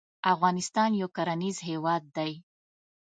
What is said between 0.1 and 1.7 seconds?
افغانستان یو کرنیز